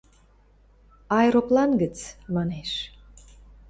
[1.17, 1.95] —Аэроплан гӹц,—
[2.35, 2.71] манеш.